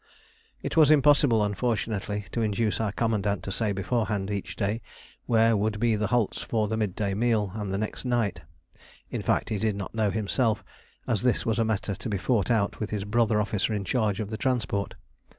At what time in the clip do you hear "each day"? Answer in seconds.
4.31-4.81